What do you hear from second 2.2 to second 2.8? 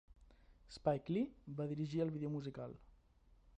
musical.